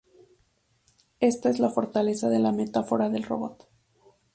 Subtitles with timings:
[1.19, 3.69] Esta la es la fortaleza de la metáfora del robot.